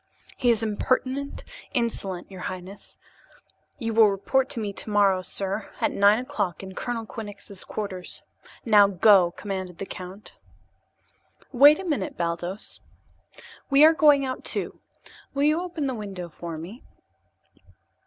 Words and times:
"He 0.35 0.49
is 0.49 0.63
impertinent, 0.63 1.43
insolent, 1.75 2.31
your 2.31 2.39
highness. 2.41 2.97
You 3.77 3.93
will 3.93 4.09
report 4.09 4.49
to 4.49 4.59
me 4.59 4.73
tomorrow, 4.73 5.21
sir, 5.21 5.69
at 5.79 5.91
nine 5.91 6.17
o'clock 6.17 6.63
in 6.63 6.73
Colonel 6.73 7.05
Quinnox's 7.05 7.63
quarters. 7.63 8.23
Now, 8.65 8.87
go!" 8.87 9.29
commanded 9.29 9.77
the 9.77 9.85
count. 9.85 10.37
"Wait 11.51 11.77
a 11.77 11.85
minute, 11.85 12.17
Baldos. 12.17 12.79
We 13.69 13.85
are 13.85 13.93
going 13.93 14.25
out, 14.25 14.43
too. 14.43 14.79
Will 15.35 15.43
you 15.43 15.61
open 15.61 15.85
that 15.85 15.93
window 15.93 16.29
for 16.29 16.57
me?" 16.57 16.83